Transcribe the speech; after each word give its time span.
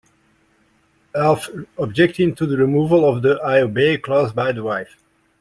Alf 1.13 1.47
objecting 1.77 2.33
to 2.33 2.47
the 2.47 2.57
removal 2.57 3.07
of 3.07 3.21
the 3.21 3.39
"I 3.45 3.59
obey" 3.61 3.99
clause 3.99 4.33
by 4.33 4.51
the 4.51 4.63
wife. 4.63 4.97